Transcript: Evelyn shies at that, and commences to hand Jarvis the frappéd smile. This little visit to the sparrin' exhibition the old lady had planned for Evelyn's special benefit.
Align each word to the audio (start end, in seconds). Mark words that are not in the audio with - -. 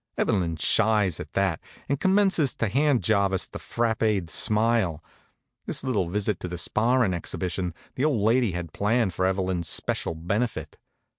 Evelyn 0.17 0.55
shies 0.55 1.19
at 1.19 1.33
that, 1.33 1.59
and 1.87 1.99
commences 1.99 2.55
to 2.55 2.69
hand 2.69 3.03
Jarvis 3.03 3.47
the 3.47 3.59
frappéd 3.59 4.31
smile. 4.31 5.03
This 5.67 5.83
little 5.83 6.09
visit 6.09 6.39
to 6.39 6.47
the 6.47 6.57
sparrin' 6.57 7.13
exhibition 7.13 7.75
the 7.93 8.05
old 8.05 8.21
lady 8.21 8.53
had 8.53 8.73
planned 8.73 9.13
for 9.13 9.27
Evelyn's 9.27 9.69
special 9.69 10.15
benefit. 10.15 10.79